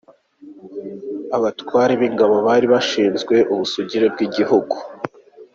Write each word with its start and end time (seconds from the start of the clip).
Abatware 1.37 1.93
b’ingabo 1.99 2.35
:Bari 2.47 2.67
bashinzwe 2.73 3.35
ubusugire 3.53 4.05
bw’igihugu. 4.13 4.75